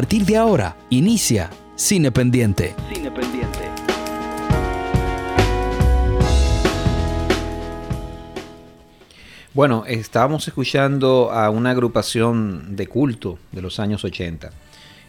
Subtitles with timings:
[0.00, 2.74] A partir de ahora, inicia Cine Pendiente.
[2.90, 3.68] Cine Pendiente.
[9.52, 14.50] Bueno, estábamos escuchando a una agrupación de culto de los años 80.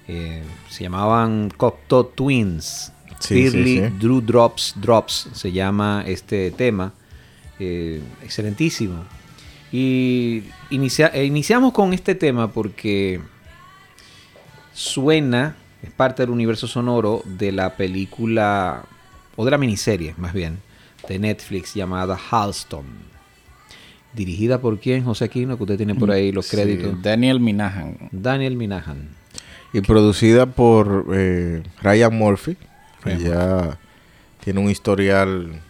[0.08, 2.92] Eh, se llamaban Cocteau Twins.
[3.20, 3.80] Sí, sí.
[4.00, 6.92] Drew Drops Drops se llama este tema.
[7.60, 9.06] Eh, excelentísimo.
[9.72, 13.22] Y inicia- eh, iniciamos con este tema porque
[14.74, 18.84] suena, es parte del universo sonoro de la película,
[19.36, 20.60] o de la miniserie más bien,
[21.08, 22.86] de Netflix llamada Halston.
[24.14, 27.02] Dirigida por quién, José Aquino, que usted tiene por ahí los Sí, créditos.
[27.02, 27.98] Daniel Minahan.
[28.12, 29.10] Daniel Minahan.
[29.74, 32.58] Y producida por eh, Ryan Murphy,
[33.04, 33.78] que ya
[34.44, 35.62] tiene un historial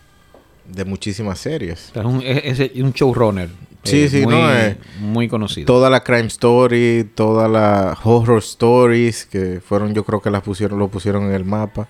[0.68, 1.92] de muchísimas series.
[1.92, 3.50] O sea, Es un, es- es un showrunner.
[3.84, 5.66] Sí, eh, sí, muy, no, eh, muy conocido.
[5.66, 10.78] Toda la crime story, toda la horror stories, que fueron, yo creo que las pusieron,
[10.80, 11.88] lo pusieron en el mapa.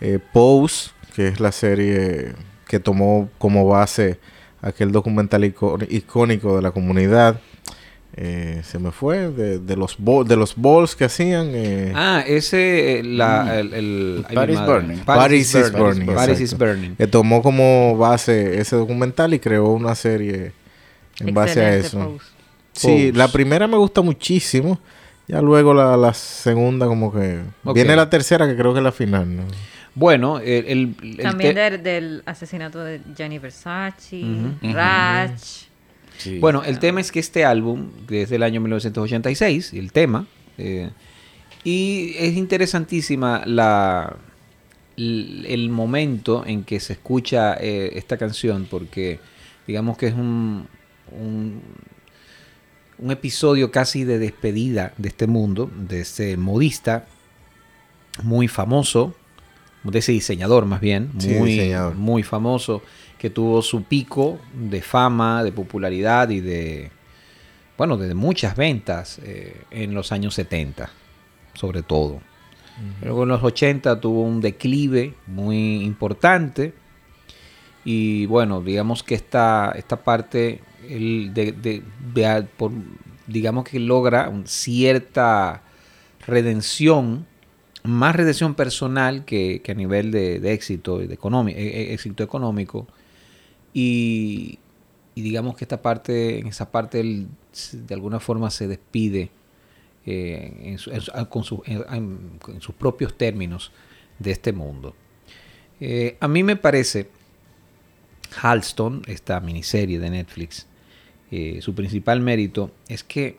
[0.00, 2.32] Eh, Pose, que es la serie
[2.68, 4.18] que tomó como base
[4.62, 7.40] aquel documental ico- icónico de la comunidad.
[8.16, 11.48] Eh, se me fue de, de los de los balls que hacían.
[11.52, 14.60] eh, Ah, ese, eh, la, el, Paris.
[14.64, 14.98] Burning.
[14.98, 16.64] Paris is Burning, Paris is exacto.
[16.66, 16.94] Burning.
[16.94, 20.52] que tomó como base ese documental y creó una serie
[21.20, 21.98] en base a eso.
[21.98, 22.26] post.
[22.72, 23.12] Sí, Pose.
[23.14, 24.78] la primera me gusta muchísimo.
[25.28, 27.40] Ya luego la, la segunda como que...
[27.72, 29.36] Viene la tercera que creo que es la final.
[29.36, 29.42] ¿no?
[29.94, 34.22] Bueno, el, el- el También te- del, del asesinato de Gianni Versace.
[36.18, 36.38] Sí.
[36.38, 40.26] Bueno, el tema es que este álbum, desde el año 1986, el tema,
[40.58, 40.90] eh,
[41.64, 44.16] y es interesantísima la,
[44.96, 49.18] el momento en que se escucha eh, esta canción, porque
[49.66, 50.68] digamos que es un,
[51.18, 51.62] un,
[52.98, 57.06] un episodio casi de despedida de este mundo, de este modista
[58.22, 59.14] muy famoso,
[59.82, 62.82] de ese diseñador más bien, muy, muy famoso,
[63.18, 66.90] que tuvo su pico de fama, de popularidad y de,
[67.76, 70.90] bueno, de muchas ventas eh, en los años 70,
[71.54, 72.20] sobre todo.
[73.02, 76.74] Luego en los 80 tuvo un declive muy importante
[77.84, 81.82] y bueno, digamos que esta, esta parte, el de, de-
[83.26, 85.62] digamos que logra cierta
[86.26, 87.26] redención,
[87.82, 91.18] más redención personal que, que a nivel de, éxito, de
[91.58, 92.86] eh, eh, éxito económico.
[93.72, 94.58] Y,
[95.14, 97.28] y digamos que esta parte, en esa parte, él
[97.72, 99.30] de alguna forma se despide
[100.06, 100.52] eh,
[101.94, 103.72] en- en sus propios términos
[104.18, 104.94] de este mundo.
[105.80, 107.08] Eh, a mí me parece
[108.40, 110.66] Halston, esta miniserie de Netflix,
[111.30, 113.38] eh, su principal mérito es que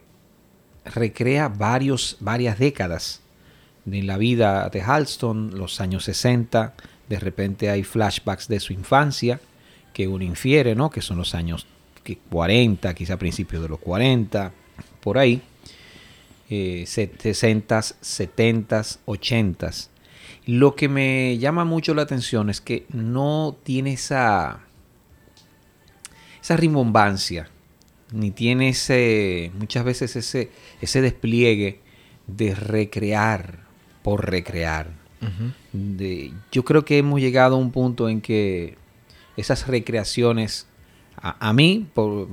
[0.85, 3.21] recrea varios, varias décadas
[3.85, 6.73] de la vida de Halston, los años 60,
[7.07, 9.39] de repente hay flashbacks de su infancia
[9.93, 10.89] que uno infiere, ¿no?
[10.89, 11.67] Que son los años
[12.03, 14.51] que 40, quizá principios de los 40,
[15.01, 15.41] por ahí.
[16.49, 19.71] Eh, 60, 70, 80.
[20.45, 24.64] Lo que me llama mucho la atención es que no tiene esa,
[26.45, 27.49] esa rimbombancia,
[28.13, 31.79] ni tiene ese, muchas veces ese, ese despliegue
[32.27, 33.61] de recrear
[34.03, 34.91] por recrear.
[35.73, 38.77] De- yo creo que hemos llegado a un punto en que
[39.37, 40.67] esas recreaciones,
[41.17, 42.27] a, a mí por-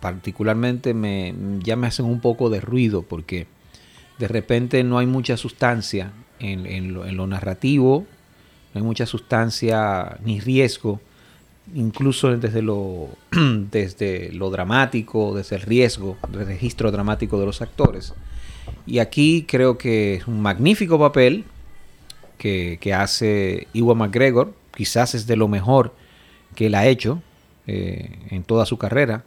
[0.00, 3.46] particularmente, me, ya me hacen un poco de ruido porque
[4.18, 6.10] de repente no hay mucha sustancia
[6.40, 8.06] en, en lo, en lo narrativo,
[8.74, 11.00] no hay mucha sustancia ni riesgo,
[11.74, 13.08] incluso desde lo,
[13.70, 18.14] desde lo dramático, desde el riesgo, del registro dramático de los actores.
[18.86, 21.44] Y aquí creo que es un magnífico papel
[22.38, 24.54] que, que hace Iwan McGregor.
[24.74, 25.94] Quizás es de lo mejor
[26.54, 27.22] que él ha hecho
[27.66, 29.24] eh, en toda su carrera.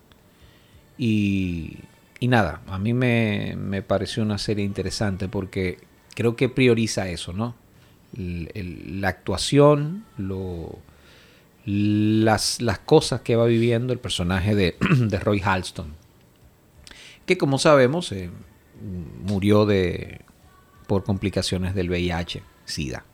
[0.97, 1.77] Y,
[2.19, 5.79] y nada, a mí me, me pareció una serie interesante porque
[6.15, 7.55] creo que prioriza eso, ¿no?
[8.17, 10.77] El- el- la actuación, lo,
[11.65, 15.93] las, las cosas que va viviendo el personaje de, de Roy Halston.
[17.25, 18.29] Que como sabemos, eh,
[19.23, 20.21] murió de,
[20.87, 23.05] por complicaciones del VIH, SIDA.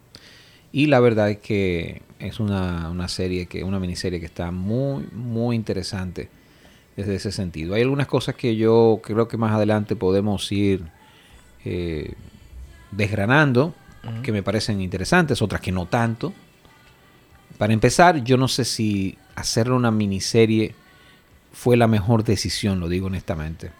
[0.71, 5.07] Y la verdad es que es una, una serie, que, una miniserie que está muy,
[5.11, 6.29] muy interesante
[6.95, 7.75] desde ese sentido.
[7.75, 10.83] Hay algunas cosas que yo creo que más adelante podemos ir
[11.65, 12.13] eh,
[12.91, 13.73] desgranando,
[14.23, 16.33] que me parecen interesantes, otras que no tanto.
[17.59, 20.73] Para empezar, yo no sé si hacerle una miniserie
[21.51, 23.71] fue la mejor decisión, lo digo honestamente.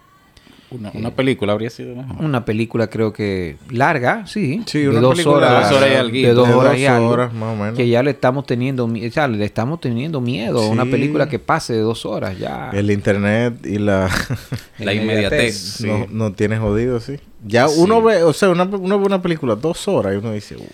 [0.70, 2.24] Una, una película habría sido mejor.
[2.24, 4.62] Una película creo que larga, sí.
[4.66, 6.28] Sí, de una dos película horas, Dos horas y alguito.
[6.28, 7.76] de dos De horas dos y algo, horas, más o menos.
[7.76, 11.38] Que ya le estamos teniendo, o sea, le estamos teniendo miedo a una película que
[11.40, 12.70] pase de dos horas ya.
[12.72, 14.08] El internet y la...
[14.78, 15.56] La inmediatez.
[15.78, 15.86] Sí.
[15.86, 17.16] no, no tiene jodido, sí.
[17.44, 17.80] Ya Sí.
[17.80, 20.66] uno ve, o sea, una, uno ve una película dos horas y uno dice, "Uh".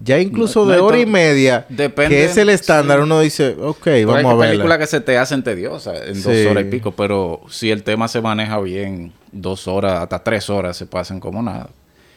[0.00, 3.02] ya incluso No, de no, hora y media, depende- que es el estándar, sí.
[3.04, 4.78] uno dice, ok, Pero vamos hay a películas verla.
[4.78, 6.46] que se te hacen tediosas en dos Sí.
[6.46, 10.76] horas y pico, pero si el tema se maneja bien, dos horas, hasta tres horas
[10.76, 11.70] se pasan como nada.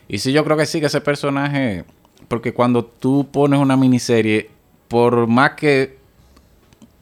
[0.07, 1.83] Y sí, yo creo que sí, que ese personaje,
[2.27, 4.50] porque cuando tú pones una miniserie,
[4.88, 5.98] por más que,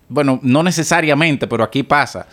[0.10, 2.28] bueno, no necesariamente, pero aquí pasa.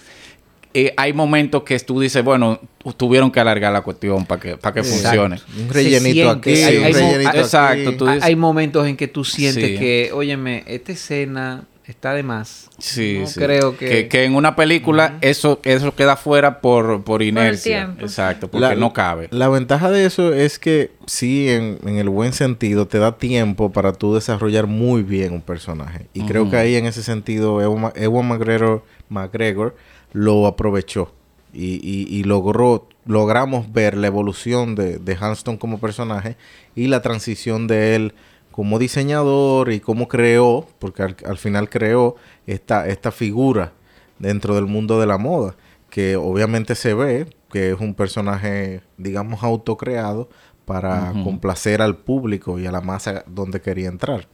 [0.76, 2.58] eh, hay momentos que tú dices, bueno,
[2.96, 5.02] tuvieron que alargar la cuestión para que, para que Exacto.
[5.04, 5.36] funcione.
[5.62, 7.96] Un rellenito siente, aquí, hay- un hay mo- rellenito ah, exacto, aquí.
[7.98, 9.76] tú Hay- dices- Hay momentos en que tú sientes Sí.
[9.78, 12.70] que, óyeme, esta escena está de más.
[12.78, 13.40] Sí, No sí.
[13.40, 14.08] creo que...
[14.08, 14.24] que...
[14.24, 17.84] en una película eso, eso queda fuera por, por inercia.
[17.84, 18.02] tiempo.
[18.02, 19.28] Exacto, porque La- no cabe.
[19.30, 23.70] La ventaja de eso es que sí, en, en el buen sentido, te da tiempo
[23.70, 26.06] para tú desarrollar muy bien un personaje.
[26.14, 29.76] Y creo que ahí en ese sentido Ewan, Ewan McGregor, McGregor
[30.12, 31.12] lo aprovechó.
[31.52, 36.36] Y, y- y logró, logramos ver la evolución de, de Hanston como personaje
[36.74, 38.14] y la transición de él
[38.54, 42.14] como diseñador y cómo creó, porque al, al final creó
[42.46, 43.72] esta, esta figura
[44.20, 45.56] dentro del mundo de la moda,
[45.90, 50.28] que obviamente se ve que es un personaje, digamos, autocreado
[50.66, 54.28] para complacer al público y a la masa donde quería entrar.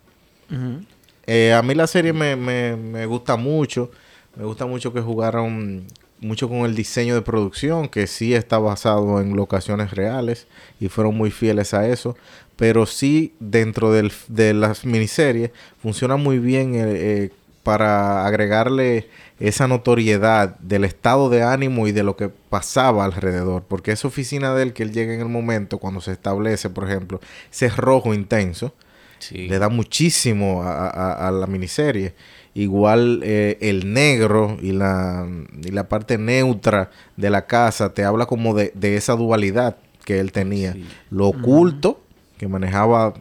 [1.27, 3.91] Eh, a mí la serie me, me- me gusta mucho.
[4.37, 5.87] Me gusta mucho que jugaron
[6.21, 10.47] mucho con el diseño de producción, que sí está basado en locaciones reales
[10.81, 12.17] y fueron muy fieles a eso.
[12.57, 15.51] Pero sí, dentro del- de las miniseries,
[15.83, 17.31] funciona muy bien eh, eh,
[17.63, 19.09] para agregarle
[19.39, 23.65] esa notoriedad del estado de ánimo y de lo que pasaba alrededor.
[23.67, 26.85] Porque esa oficina de él que él llega en el momento, cuando se establece, por
[26.89, 27.21] ejemplo,
[27.51, 28.75] ese rojo intenso,
[29.19, 29.49] Sí.
[29.49, 32.15] le da muchísimo a, a- a la miniserie.
[32.55, 35.27] Igual eh, el negro y la,
[35.63, 40.19] y la parte neutra de la casa te habla como de, de esa dualidad que
[40.19, 40.73] él tenía.
[40.73, 40.85] Sí.
[41.11, 42.01] Lo oculto,
[42.39, 43.15] que manejaba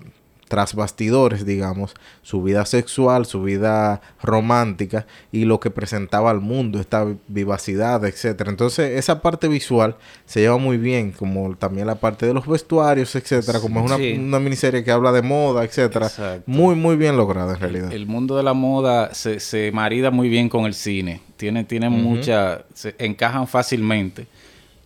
[0.50, 6.80] tras bastidores, digamos, su vida sexual, su vida romántica y lo que presentaba al mundo,
[6.82, 8.50] esta vivacidad, etcétera.
[8.50, 13.16] Entonces, esa parte visual se lleva muy bien, como también la parte de los vestuarios,
[13.16, 14.16] etcétera, como es una, Sí.
[14.20, 16.08] una miniserie que habla de moda, etcétera.
[16.08, 16.44] Exacto.
[16.46, 17.94] Muy, muy bien lograda en realidad.
[17.94, 21.22] El mundo de la moda se, se marida muy bien con el cine.
[21.38, 22.66] Tiene, tiene mucha...
[22.74, 24.28] Se encajan fácilmente.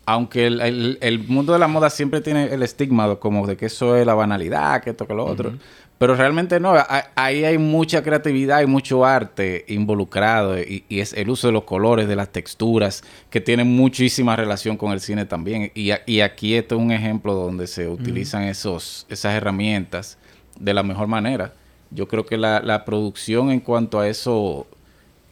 [0.06, 3.56] Aunque el, el- el mundo de la moda siempre tiene el estigma de como de
[3.56, 5.52] que eso es la banalidad, que esto, que lo otro.
[5.98, 6.72] Pero realmente no.
[6.74, 10.60] A- Ahí hay mucha creatividad y mucho arte involucrado.
[10.60, 14.76] Y, y es el uso de los colores, de las texturas, que tienen muchísima relación
[14.76, 15.72] con el cine también.
[15.74, 20.18] Y, a- y aquí esto es un ejemplo donde se utilizan esos, esas herramientas
[20.60, 21.54] de la mejor manera.
[21.92, 24.68] Yo creo que la, la producción en cuanto a eso,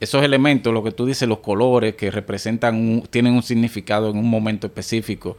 [0.02, 4.18] esos elementos, lo que tú dices, los colores que representan, un- tienen un significado en
[4.18, 5.38] un momento específico,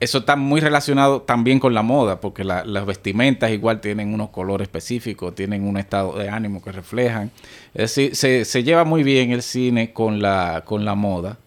[0.00, 4.30] eso está muy relacionado también con la moda, porque la- las vestimentas igual tienen unos
[4.30, 7.30] colores específicos, tienen un estado de ánimo que reflejan.
[7.74, 11.38] Es decir, se, se lleva muy bien el cine con la, con la moda.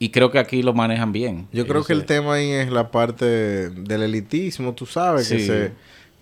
[0.00, 1.48] Y creo que aquí lo manejan bien.
[1.52, 3.24] Yo creo que el tema ahí es la parte
[3.70, 5.72] del elitismo, tú sabes, que se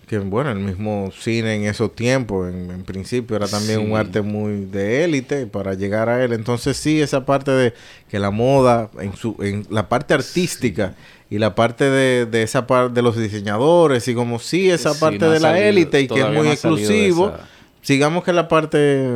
[0.07, 3.85] que bueno, el mismo cine en esos tiempos, en, en principio era también Sí.
[3.85, 6.31] un arte muy de élite para llegar a él.
[6.33, 7.73] Entonces sí, esa parte de
[8.09, 10.95] que la moda, en su, en la parte artística
[11.29, 14.99] y la parte de, de esa parte de los diseñadores y como sí, esa Sí,
[15.01, 17.33] parte no de la élite y que es muy no exclusivo.
[17.81, 19.07] Sigamos que la parte,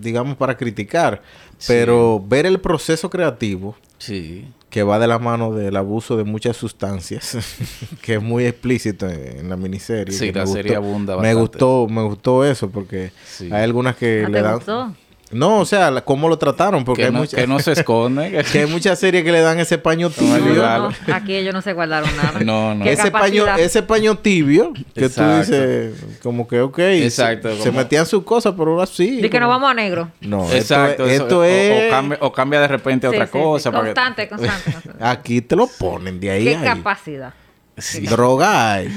[0.00, 1.22] digamos, para criticar,
[1.58, 1.66] Sí.
[1.68, 4.46] pero ver el proceso creativo Sí.
[4.70, 7.36] que va de la mano del abuso de muchas sustancias,
[8.02, 10.14] que es muy explícito en, en la miniserie.
[10.16, 11.40] Sí, la me serie gustó- abunda Me bastante.
[11.40, 13.48] gustó, me gustó eso porque Sí.
[13.52, 14.54] hay algunas que ¿No le te dan.
[14.56, 14.94] gustó?
[15.32, 17.72] No, o sea, la- cómo lo trataron, porque Que hay no, muchas que no se
[17.80, 18.44] esconde.
[18.52, 20.34] que hay muchas series que le dan ese paño tibio.
[20.34, 20.80] ayudar.
[20.80, 22.40] No, no, aquí ellos no se guardaron nada.
[22.44, 22.84] No, no.
[22.84, 25.32] ¿Qué Ese paño, ese paño tibio que Exacto.
[25.32, 29.20] tú dices, como que ok, Exacto, se, metían sus cosas, pero ahora sí.
[29.22, 30.10] Di que nos vamos a negro.
[30.20, 31.04] No, Exacto.
[31.04, 31.86] esto, es- eso- esto o- es.
[31.86, 33.72] o, cambia, o cambia de repente a Sí, otra sí, cosa.
[33.72, 34.72] Constante, constante.
[34.72, 35.04] constante.
[35.04, 36.44] Aquí te lo ponen de ahí.
[36.44, 36.62] ¿Qué ahí.
[36.64, 37.34] capacidad?
[37.78, 38.00] Sí.
[38.06, 38.88] Droga hay.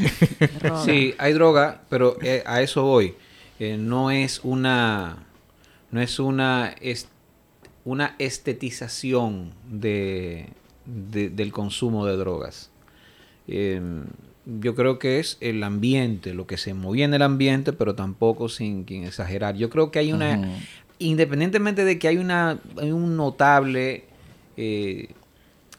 [0.84, 3.15] Sí, hay droga, pero eh, a eso voy.
[3.58, 5.15] Eh, no es una,
[5.96, 6.75] no es una,
[7.86, 10.50] una estetización de,
[10.86, 12.70] de- del consumo de drogas.
[13.48, 13.82] Eh,
[14.46, 18.48] yo creo que es el ambiente, lo que se movía en el ambiente, pero tampoco
[18.50, 19.56] sin, sin exagerar.
[19.56, 20.36] Yo creo que hay una,
[21.00, 24.04] independientemente de que hay una, hay un notable
[24.58, 25.10] eh,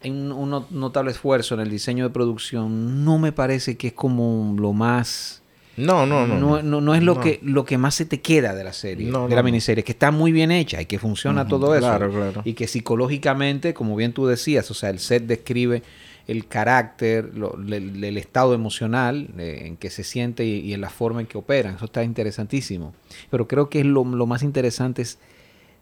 [0.02, 3.04] hay un, un no- notable esfuerzo en el diseño de producción.
[3.04, 5.42] No me parece que es como lo más...
[5.76, 6.38] No, no, no.
[6.38, 7.20] No, no, no es lo, No.
[7.20, 9.92] que, lo que más se te queda de la serie, No, de la miniserie, que
[9.92, 11.86] está muy bien hecha y que funciona todo eso.
[11.86, 12.42] claro, claro.
[12.44, 15.82] Y que psicológicamente, como bien tú decías, o sea, el set describe
[16.26, 20.80] el carácter, lo- le- el estado emocional eh, en que se siente y, y en
[20.80, 21.76] la forma en que operan.
[21.76, 22.94] Eso está interesantísimo.
[23.30, 25.18] Pero creo que es lo, lo más interesante es-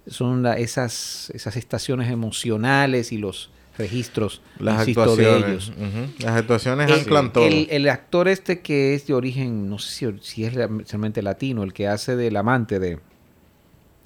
[0.07, 5.49] son la- esas, esas estaciones emocionales y los registros, Las insisto, de actuaciones.
[5.69, 5.73] ellos.
[5.77, 6.25] ujú.
[6.25, 7.47] Las actuaciones El, anclan todo.
[7.47, 11.63] el- el actor este que es de origen, no sé si, si es realmente latino,
[11.65, 13.01] el que hace del amante de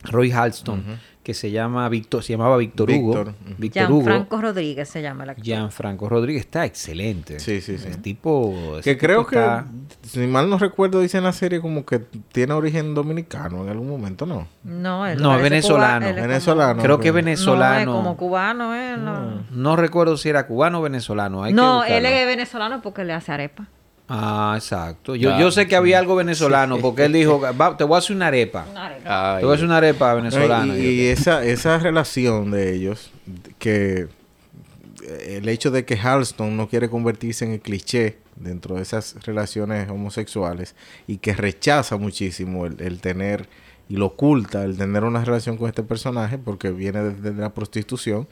[0.04, 0.84] Roy Halston,
[1.28, 3.34] que se llama Víctor, se llamaba Víctor Hugo.
[3.58, 3.86] Víctor.
[3.86, 5.44] Gianfranco Rodríguez se llama el actor.
[5.44, 7.38] Gianfranco Rodríguez está excelente.
[7.38, 7.86] Sí, sí, sí.
[7.86, 8.54] El tipo.
[8.82, 9.66] Que creo está-
[10.02, 13.68] que, si mal no recuerdo, dice en la serie como que tiene origen dominicano en
[13.68, 14.48] algún momento, ¿no?
[14.64, 15.98] No, él No, parece venezolano.
[15.98, 16.82] cuba- él es como- Venezolano.
[16.82, 17.14] Creo que ok.
[17.16, 17.84] venezolano.
[17.84, 18.96] No, es como cubano, ¿eh?
[18.96, 21.44] No, No recuerdo si era cubano o venezolano.
[21.44, 23.66] hay que No, él es venezolano porque le hace arepa.
[24.08, 25.14] Ah, exacto.
[25.14, 28.16] Yo, yo sé que había algo venezolano porque él dijo: "Va, Te voy a hacer
[28.16, 28.66] una arepa.
[28.70, 29.34] Una arepa.
[29.34, 30.76] Ay, Te voy a hacer una arepa venezolana.
[30.78, 33.10] Y, y esa, esa relación de ellos,
[33.58, 34.08] que
[35.26, 39.88] el hecho de que Halston no quiere convertirse en el cliché dentro de esas relaciones
[39.90, 40.74] homosexuales
[41.06, 43.48] y que rechaza muchísimo el, el tener
[43.88, 48.28] y lo oculta el tener una relación con este personaje porque viene desde la prostitución,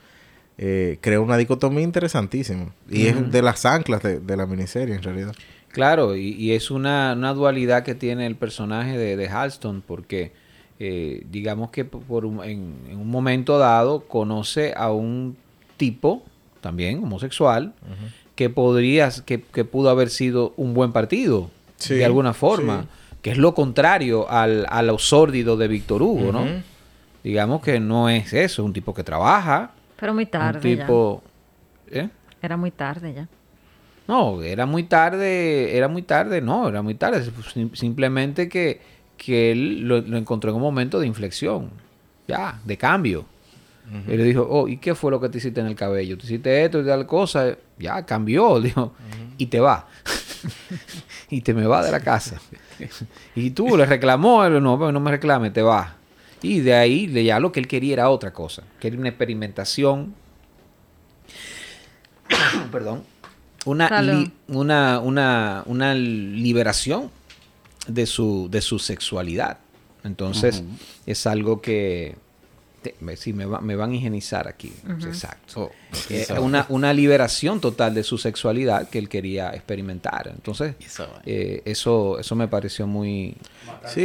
[0.59, 2.67] eh, crea una dicotomía interesantísima.
[2.91, 5.35] Y es de las anclas de, de la miniserie en realidad.
[5.77, 10.33] Claro, y, y es una, una dualidad que tiene el personaje de, de Halston, porque
[10.81, 15.37] eh, digamos que por un- en, en un momento dado conoce a un
[15.77, 16.23] tipo,
[16.63, 17.75] también homosexual,
[18.35, 22.89] que podría, que, que pudo haber sido un buen partido, Sí, de alguna forma, sí.
[23.21, 26.47] que es lo contrario al, a lo sórdido de Víctor Hugo, ¿no?
[27.23, 31.23] Digamos que no es eso, es un tipo que trabaja, Pero muy un tarde tipo...
[31.91, 32.09] ¿eh?
[32.09, 32.11] ya.
[32.41, 33.29] Era muy tarde ya.
[34.09, 37.25] No, era muy tarde, era muy tarde, no, era muy tarde.
[37.53, 38.81] Sim- Simplemente que,
[39.17, 41.71] que él lo, lo encontró en un momento de inflexión,
[42.29, 43.25] ya, de cambio.
[44.09, 46.19] Y le dijo, oh, ¿y qué fue lo que te hiciste en el cabello?
[46.19, 48.93] Te hiciste esto y tal cosa, ya, cambió, dijo,
[49.39, 49.87] y te va.
[51.31, 52.41] y te me va de la casa.
[53.37, 55.95] y tú le reclamó, él, no, pero no me reclame, te va.
[56.43, 60.15] Y de ahí ya lo que él quería era otra cosa, quería una experimentación
[62.73, 63.03] perdón,
[63.67, 63.89] una,
[64.23, 67.11] li- una, una, una liberación
[67.87, 69.59] de su, de su sexualidad.
[70.05, 70.63] Entonces,
[71.07, 72.17] es algo que...
[72.83, 74.73] te- me- sí, me, va- me van a higienizar aquí.
[75.05, 75.63] Exacto.
[75.65, 75.71] Oh,
[76.11, 80.29] Eh, una, una liberación total de su sexualidad que él quería experimentar.
[80.33, 81.23] Entonces, vaina.
[81.27, 83.37] eh, eso, eso me pareció muy...
[83.93, 84.01] Sí,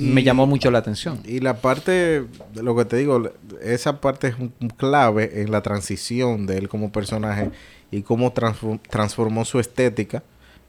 [0.00, 1.20] y, y- me llamó mucho la atención.
[1.24, 2.24] Y la parte,
[2.54, 3.30] de lo que te digo,
[3.62, 7.50] esa parte es un, un clave en la transición de él como personaje
[7.90, 10.22] y cómo transfor- transformó su estética,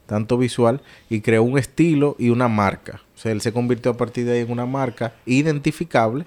[0.06, 3.02] tanto visual, y creó un estilo y una marca.
[3.14, 6.24] O sea, él se convirtió a partir de ahí en una marca identificable,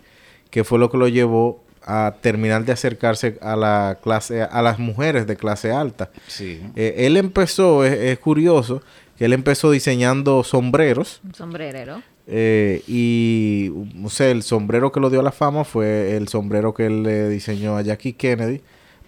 [0.50, 4.80] que fue lo que lo llevó a terminar de acercarse a la clase, a las
[4.80, 6.12] mujeres de clase alta.
[6.28, 6.62] Sí.
[6.76, 8.82] Eh, él empezó, es, es curioso,
[9.18, 11.20] que él empezó diseñando sombreros.
[11.26, 12.02] Un sombrerero.
[12.26, 13.70] Eh, y,
[14.02, 17.04] o sea, el sombrero que lo dio a la fama fue el sombrero que él
[17.04, 18.62] le diseñó a Jackie Kennedy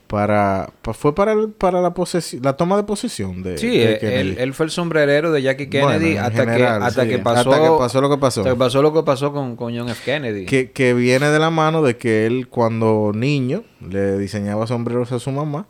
[0.07, 3.93] para, pa- fue para el- para la posesi- la toma de posesión de, Sí, de
[3.93, 7.09] eh, él, él fue el sombrerero de Jackie Kennedy Bueno, hasta, general, que, hasta, sí,
[7.09, 8.41] que pasó, hasta que pasó lo que pasó.
[8.41, 10.01] hasta que pasó lo que pasó con, con John F.
[10.05, 10.45] Kennedy.
[10.45, 15.19] que, que viene de la mano de que él cuando niño le diseñaba sombreros a
[15.19, 15.67] su mamá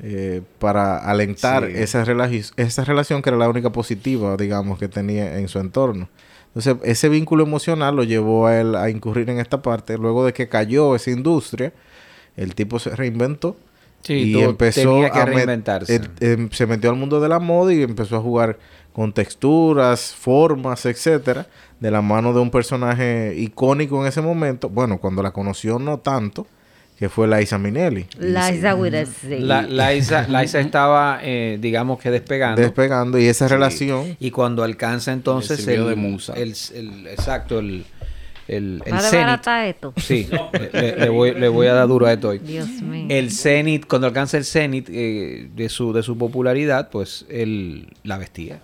[0.00, 1.72] eh, para alentar Sí.
[1.76, 6.08] esa, relagi- esa relación que era la única positiva, digamos, que tenía en su entorno.
[6.54, 9.96] Entonces, ese vínculo emocional lo llevó a él a incurrir en esta parte.
[9.98, 11.72] Luego de que cayó esa industria,
[12.36, 13.56] el tipo se reinventó
[14.02, 15.96] Sí, y empezó tenía que a met- reinventarse.
[15.96, 18.58] eh, em, se metió al mundo de la moda y empezó a jugar
[18.92, 21.46] con texturas, formas, etcétera,
[21.78, 24.68] de la mano de un personaje icónico en ese momento.
[24.68, 26.46] Bueno, cuando la conoció no tanto,
[26.98, 28.06] que fue Liza Minnelli.
[28.18, 29.36] Liza Z.
[29.38, 32.60] La, Liza, Liza estaba, eh, digamos que despegando.
[32.60, 36.32] Despegando y esa relación y cuando alcanza entonces el, de musa.
[36.34, 37.84] el- el- exacto, el,
[38.48, 39.92] el, el barata esto.
[39.98, 42.38] Sí, le, le- le voy, le voy a dar duro a esto hoy.
[42.38, 43.06] Dios mío.
[43.10, 48.18] El cenit, cuando alcanza el cenit eh, de, su, de su popularidad, pues él la
[48.18, 48.60] vestía.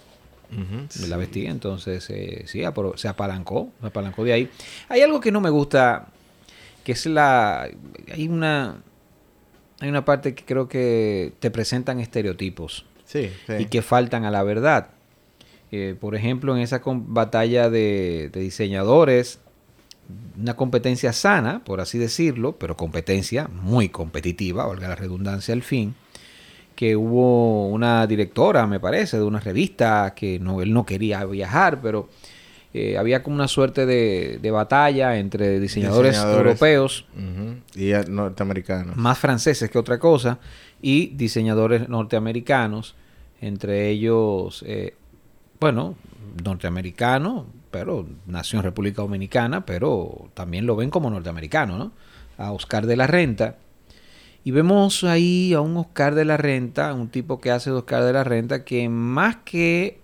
[1.09, 4.49] La vestía, entonces eh, sí, apro- se apalancó, se apalancó de ahí.
[4.89, 6.07] Hay algo que no me gusta,
[6.85, 7.69] que es la...
[8.13, 8.77] Hay una,
[9.81, 13.53] hay una parte que creo que te presentan estereotipos Sí, sí.
[13.59, 14.91] y que faltan a la verdad.
[15.73, 19.41] Eh, por ejemplo, en esa batalla de, de diseñadores,
[20.41, 25.95] una competencia sana, por así decirlo, pero competencia muy competitiva, valga la redundancia al fin.
[26.75, 31.81] que hubo una directora, me parece, de una revista que no, él no quería viajar,
[31.81, 32.09] pero
[32.73, 36.47] eh, había como una suerte de, de batalla entre diseñadores, Diseñadores.
[36.61, 37.07] europeos.
[37.77, 38.97] Y norteamericanos.
[38.97, 40.41] más franceses que otra cosa,
[40.83, 42.97] y diseñadores norteamericanos,
[43.41, 44.95] entre ellos, eh,
[45.61, 45.95] bueno,
[46.43, 51.91] norteamericano, pero nació en República Dominicana, pero también lo ven como norteamericano, ¿no?
[52.39, 53.57] A Oscar de la Renta.
[54.45, 58.05] Y vemos ahí a un Oscar de la Renta, un tipo que hace de Oscar
[58.05, 59.99] de la Renta, que más que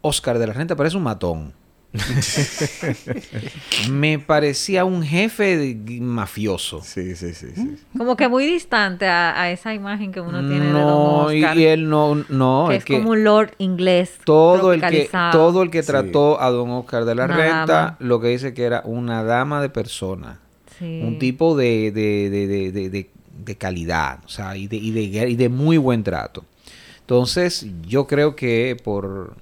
[0.00, 1.52] Oscar de la Renta parece un matón.
[3.90, 6.80] Me parecía un jefe de- mafioso.
[6.82, 7.76] Sí, sí, sí, sí.
[7.96, 11.44] Como que muy distante a, a esa imagen que uno tiene de Don No, y,
[11.64, 14.12] él no, no, que es que como un lord inglés.
[14.24, 15.88] todo el que, todo el que Sí.
[15.88, 17.96] trató a don Oscar de la Una Renta, dama.
[18.00, 20.38] lo que dice que era una dama de persona,
[20.78, 21.00] Sí.
[21.04, 23.10] un tipo de, de, de, de, de- de-
[23.44, 26.44] de calidad, o sea, y de, y, de, y de muy buen trato.
[27.00, 29.34] Entonces, yo creo que por,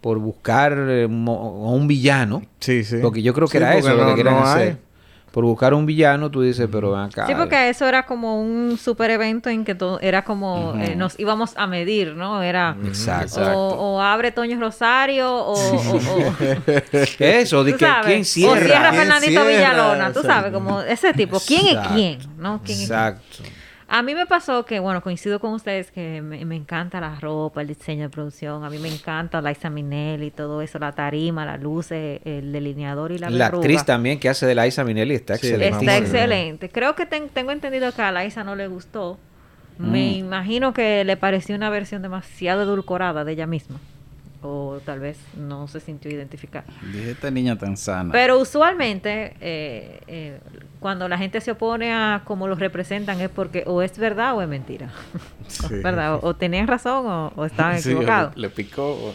[0.00, 2.98] por buscar eh, a un villano, Sí, sí.
[3.02, 4.52] porque yo creo que Sí, era eso lo que querían no hay.
[4.62, 4.88] hacer.
[5.32, 7.26] Por buscar un villano, tú dices, pero ven acá.
[7.26, 11.20] Sí, porque eso era como un super evento en que todo era como eh, nos
[11.20, 12.42] íbamos a medir, ¿no?
[12.42, 13.42] Era Exacto.
[13.42, 16.32] o, o abre Toño Rosario o, o- o-
[17.18, 18.60] Eso, de que quién o cierra.
[18.60, 19.48] cierra ¿Quién Fernandito cierra?
[19.48, 20.28] Villalona, tú Exacto.
[20.28, 21.38] sabes, como ese tipo.
[21.46, 21.94] ¿Quién es Exacto.
[21.94, 22.18] quién?
[22.38, 22.60] ¿No?
[22.64, 23.48] ¿Quién es quién?
[23.90, 27.62] A mí me pasó que, bueno, coincido con ustedes que me, me encanta la ropa,
[27.62, 28.62] el diseño de producción.
[28.62, 33.18] A mí me encanta Liza Minnelli, todo eso, la tarima, las luces, el delineador y
[33.18, 33.62] la La verruga.
[33.64, 35.78] actriz también que hace de Liza Minnelli está Sí, excelente.
[35.78, 36.68] Está excelente.
[36.68, 39.18] Creo que ten- tengo entendido que a Liza no le gustó.
[39.78, 40.18] Me Mm.
[40.18, 43.80] imagino que le pareció una versión demasiado edulcorada de ella misma.
[44.42, 46.66] O tal vez no se sintió identificada.
[46.92, 48.12] Dije, esta niña tan sana.
[48.12, 50.40] Pero usualmente, eh, eh,
[50.80, 54.42] cuando la gente se opone a cómo los representan, es porque o es verdad o
[54.42, 54.90] es mentira.
[55.48, 55.76] Sí.
[55.82, 56.16] ¿Verdad?
[56.16, 58.36] O, o tenían razón o, o estaban Sí, equivocados.
[58.36, 58.84] le, le picó.
[58.92, 59.14] o-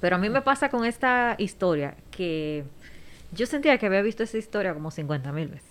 [0.00, 2.64] Pero a mí me pasa con esta historia que
[3.32, 5.70] yo sentía que había visto esa historia como 50 mil veces.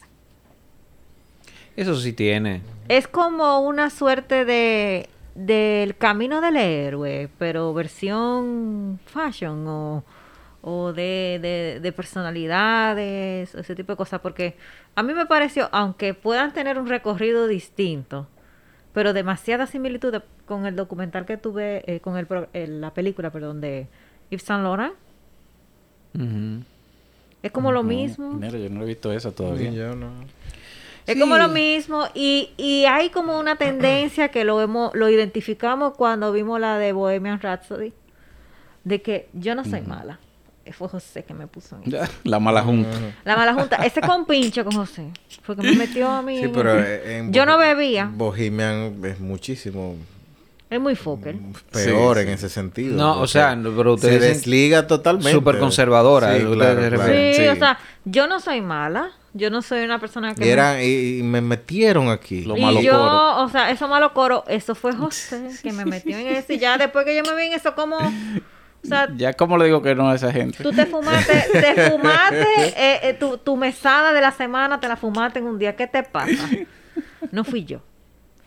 [1.76, 2.62] Eso sí tiene.
[2.88, 10.04] Es como una suerte de del camino del héroe, pero versión fashion o,
[10.62, 14.56] o de, de, de personalidades, ese tipo de cosas, porque
[14.95, 18.28] a mí me pareció, aunque puedan tener un recorrido distinto,
[18.93, 23.62] pero demasiada similitud con el documental que tuve, eh, con el, eh, la película, perdón,
[23.62, 23.88] de
[24.32, 24.93] Yves Saint Laurent.
[27.41, 28.34] Es como lo mismo.
[28.34, 29.72] mira, yo no he visto eso todavía.
[29.72, 30.12] Yo no.
[31.06, 31.19] Es Sí.
[31.19, 36.32] como lo mismo y, y hay como una tendencia que lo hemos, lo identificamos cuando
[36.32, 37.93] vimos la de Bohemian Rhapsody,
[38.84, 40.19] de que yo no soy mala.
[40.71, 42.12] Fue José que me puso en eso.
[42.23, 42.89] La mala junta.
[43.25, 45.08] La mala junta, ese compincho con José,
[45.43, 46.38] fue que me metió a mí.
[46.38, 49.95] Sí, en pero el- en yo no bebía, Bohemian es muchísimo
[50.69, 51.36] es muy fokker.
[51.71, 52.34] peor Sí, en sí.
[52.34, 52.95] ese sentido.
[52.95, 55.32] No, o sea, pero se ustedes dicen desliga totalmente.
[55.32, 57.03] súper conservadora, Sí, ustedes claro, se claro.
[57.03, 57.34] refieren.
[57.36, 57.47] Sí, sí.
[57.47, 60.43] o sea, yo no soy mala, yo no soy una persona que...
[60.43, 62.43] Y, me- era- y, y me metieron aquí.
[62.43, 63.43] Lo y malo yo, coro.
[63.45, 66.77] o sea, eso malo coro, eso fue José que me metió en eso y ya
[66.77, 67.97] después que yo me vi en eso como...
[68.84, 70.63] O sea, Ya, ¿cómo le digo que no a esa gente?
[70.63, 74.96] Tú te fumaste, te fumaste eh, eh, tu, tu mesada de la semana, te la
[74.96, 75.76] fumaste en un día.
[75.76, 76.48] ¿Qué te pasa?
[77.32, 77.82] No fui yo.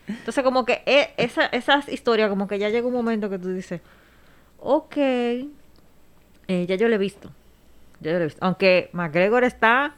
[0.08, 3.48] Entonces, como que eh, esa, esas historias, como que ya llega un momento que tú
[3.52, 3.80] dices,
[4.58, 5.46] ok, eh,
[6.66, 7.30] ya yo lo he visto.
[8.00, 8.44] Ya yo lo he visto.
[8.44, 9.94] Aunque McGregor está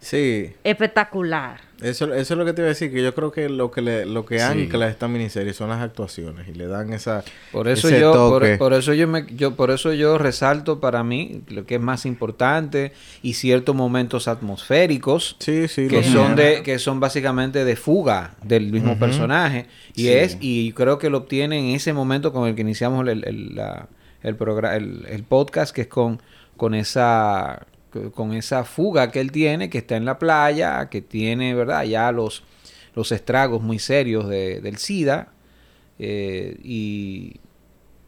[0.00, 1.60] Sí, espectacular.
[1.80, 3.80] Eso, eso es lo que te iba a decir, que yo creo que lo que
[3.82, 4.44] le, lo que Sí.
[4.44, 8.42] ancla esta miniserie son las actuaciones y le dan esa Por eso ese yo, por,
[8.42, 8.56] toque.
[8.56, 12.04] por eso yo me, yo, por eso yo resalto para mí lo que es más
[12.06, 18.34] importante y ciertos momentos atmosféricos Sí, sí, que son de, que son básicamente de fuga
[18.42, 19.66] del mismo personaje.
[19.94, 20.08] Y Sí.
[20.12, 23.54] es, y creo que lo obtiene en ese momento con el que iniciamos el, el,
[23.54, 23.88] la-
[24.22, 26.20] el, el podcast, que es con,
[26.56, 27.66] con esa
[28.14, 31.84] con esa fuga que él tiene, que está en la playa, que tiene, ¿verdad?
[31.84, 32.42] Ya los,
[32.94, 35.32] los estragos muy serios de- del SIDA.
[35.98, 37.36] eh, y,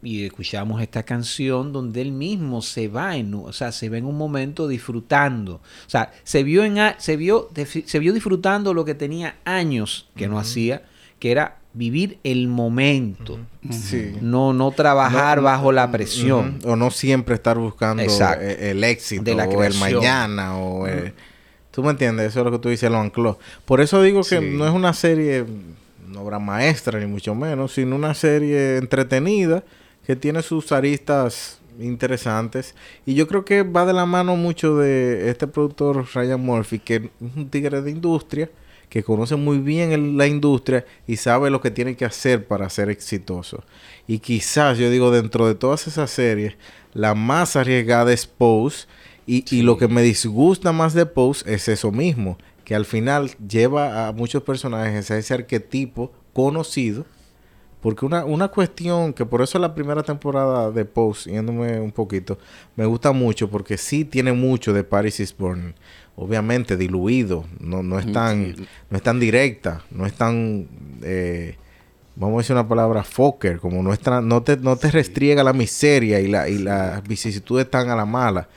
[0.03, 4.05] y escuchamos esta canción donde él mismo se va en, o sea, se ve en
[4.05, 5.55] un momento disfrutando.
[5.85, 7.49] O sea, se vio en se vio
[7.85, 10.83] se vio disfrutando lo que tenía años que no hacía,
[11.19, 14.15] que era vivir el momento, Sí.
[14.21, 16.59] no no trabajar No, bajo la presión.
[16.65, 18.43] O no siempre estar buscando Exacto.
[18.43, 21.13] eh, el éxito De la o el mañana o eh,
[21.71, 23.39] tú me entiendes, eso es lo que tú dices, lo ancló.
[23.65, 24.49] Por eso digo que Sí.
[24.51, 25.45] no es una serie
[26.09, 29.63] una obra maestra ni mucho menos, sino una serie entretenida
[30.05, 35.29] que tiene sus aristas interesantes y yo creo que va de la mano mucho de
[35.29, 37.03] este productor Ryan Murphy que es
[37.35, 38.49] un tigre de industria
[38.91, 42.69] que conoce muy bien el- la industria y sabe lo que tiene que hacer para
[42.69, 43.63] ser exitoso.
[44.05, 46.55] Y quizás, yo digo, dentro de todas esas series,
[46.93, 48.87] la más arriesgada es Pose.
[49.25, 53.31] Y, y lo que me disgusta más de Pose es eso mismo, que al final
[53.47, 57.05] lleva a muchos personajes a ese arquetipo conocido.
[57.81, 62.37] Porque una, una cuestión que por eso la primera temporada de Pose, yéndome un poquito,
[62.75, 65.73] me gusta mucho porque sí tiene mucho de Paris is Burning.
[66.15, 68.67] Obviamente diluido, no, no, es tan, Sí.
[68.89, 70.67] no es tan directa, no es tan,
[71.01, 71.55] eh,
[72.15, 75.43] vamos a decir una palabra, Fokker, como no, es tan- no, te, no te restriega
[75.43, 78.47] la miseria y, la, y las vicisitudes tan a la mala.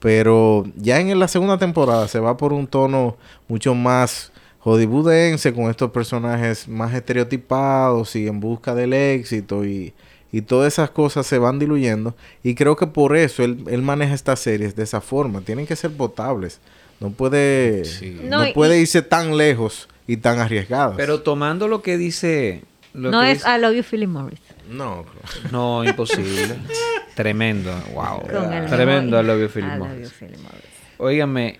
[0.00, 3.16] Pero ya en la segunda temporada se va por un tono
[3.46, 4.31] mucho más
[4.64, 9.92] hollywoodense con estos personajes más estereotipados y en busca del éxito y,
[10.30, 12.14] y todas esas cosas se van diluyendo.
[12.42, 15.40] Y creo que por eso él, él maneja estas series de esa forma.
[15.40, 16.60] Tienen que ser potables.
[17.00, 18.18] No puede, Sí.
[18.22, 20.94] no, No, y- puede irse tan lejos y tan arriesgadas.
[20.96, 22.62] Pero tomando lo que dice...
[22.94, 24.40] lo no que es dice- I Love You, Philip Morris.
[24.70, 25.04] no.
[25.50, 26.54] No, imposible.
[27.16, 27.72] Tremendo.
[27.94, 28.22] Wow.
[28.68, 30.10] Tremendo I love you, Philip I Love Morris.
[30.12, 30.62] You, Philip Morris.
[30.98, 31.58] Óigame,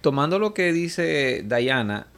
[0.00, 2.08] tomando lo que dice Diana,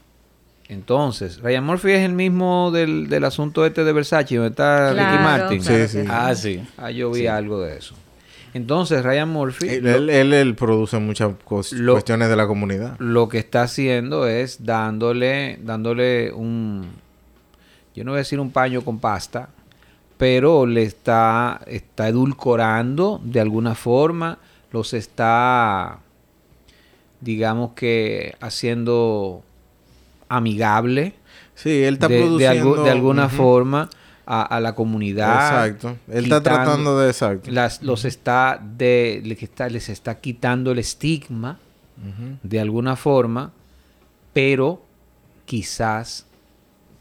[0.68, 5.22] entonces, Ryan Murphy es el mismo del, del asunto este de Versace, donde está Ricky
[5.22, 5.61] Martin.
[5.62, 6.07] claro Sí, sí.
[6.11, 6.62] Ah, sí.
[6.79, 7.94] Ah, yo vi algo de eso.
[8.55, 11.33] Entonces, Ryan Murphy Él, lo, él- él- él produce muchas
[11.72, 12.96] Lo- cuestiones de la comunidad.
[13.00, 16.87] lo que está haciendo es dándole, dándole un,
[17.96, 19.48] yo no voy a decir un paño con pasta,
[20.16, 24.38] pero le está, está edulcorando de alguna forma,
[24.70, 25.98] los está,
[27.20, 29.42] digamos que haciendo
[30.28, 31.14] amigable
[31.54, 32.82] Sí, él está de, de algu- produciendo...
[32.84, 33.88] de alguna forma
[34.26, 35.34] a, a la comunidad.
[35.66, 35.96] Exacto.
[36.10, 37.08] Él está tratando de...
[37.10, 37.50] Exacto.
[37.50, 41.58] las, los está de le que está- les está quitando el estigma
[42.42, 43.52] de alguna forma,
[44.32, 44.82] pero
[45.46, 46.26] quizás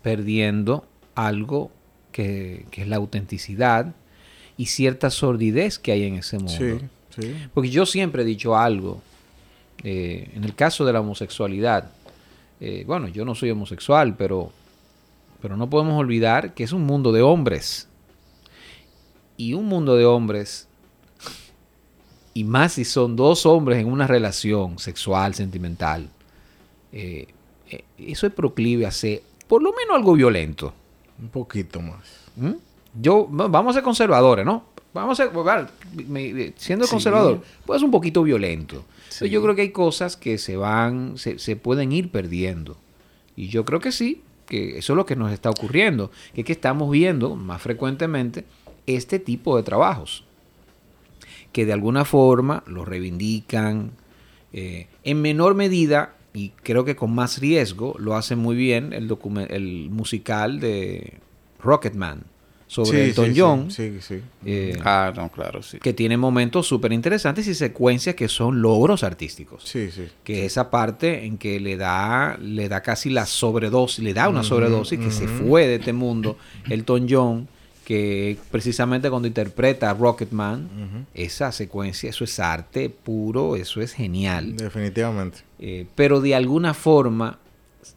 [0.03, 1.71] perdiendo algo
[2.11, 3.93] que, que es la autenticidad
[4.57, 6.53] y cierta sordidez que hay en ese mundo.
[6.53, 7.35] Sí, sí.
[7.53, 9.01] Porque yo siempre he dicho algo,
[9.83, 11.89] eh, en el caso de la homosexualidad,
[12.65, 14.51] eh, bueno, yo no soy homosexual, pero,
[15.41, 17.87] pero no podemos olvidar que es un mundo de hombres.
[19.35, 20.67] Y un mundo de hombres,
[22.33, 26.07] y más si son dos hombres en una relación sexual, sentimental,
[26.91, 27.27] eh,
[27.69, 30.73] eh, eso es proclive a ser por lo menos algo violento.
[31.21, 31.99] Un poquito más.
[32.35, 32.51] ¿Mm?
[33.01, 34.63] Yo, va- vamos a ser conservadores, ¿no?
[34.93, 35.31] Vamos a
[36.33, 36.91] me- siendo Sí.
[36.91, 38.77] conservador, pues un poquito violento.
[39.09, 39.25] Sí.
[39.25, 42.77] Entonces, Yo creo que hay cosas que se van, se, se pueden ir perdiendo.
[43.35, 46.11] Y yo creo que sí, que eso es lo que nos está ocurriendo.
[46.35, 48.45] Que es que estamos viendo más frecuentemente
[48.85, 50.23] este tipo de trabajos.
[51.51, 53.91] Que de alguna forma lo reivindican.
[54.55, 59.11] eh, en menor medida, y creo que con más riesgo, lo hace muy bien el,
[59.49, 61.15] el musical de
[61.59, 62.23] Rocketman
[62.73, 63.71] sobre Sí, Elton sí, John.
[63.71, 64.19] Sí, sí.
[64.45, 65.77] eh, Ah, no, claro, sí.
[65.79, 69.63] que tiene momentos súper interesantes y secuencias que son logros artísticos.
[69.63, 70.07] Sí, sí.
[70.23, 74.43] Que esa parte en que le da, le da casi la sobredosis, le da una
[74.43, 76.37] sobredosis que se fue de este mundo,
[76.69, 77.47] Elton John,
[77.85, 81.05] que precisamente cuando interpreta a Rocketman, Ujú.
[81.13, 84.55] esa secuencia, eso es arte puro, eso es genial.
[84.55, 85.39] Definitivamente.
[85.59, 87.39] Eh, pero de alguna forma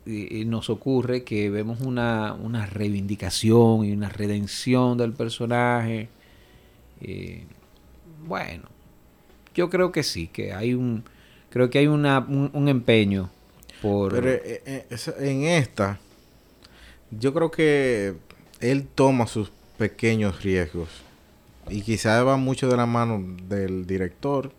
[0.07, 6.09] eh, nos ocurre que vemos una, una reivindicación y una redención del personaje.
[7.01, 7.45] Eh,
[8.27, 8.65] bueno,
[9.55, 11.05] yo creo que sí, que hay un,
[11.51, 13.31] creo que hay una, un, empeño
[13.81, 14.13] por...
[14.13, 14.87] Pero eh, eh,
[15.21, 15.99] en esta,
[17.11, 18.15] yo creo que
[18.61, 20.89] él toma sus pequeños riesgos.
[21.69, 24.53] Y quizás va mucho de la mano del director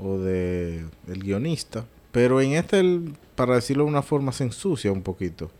[0.00, 1.84] o de, del guionista.
[2.10, 5.50] Pero en este, él, para decirlo de una forma, se ensucia un poquito.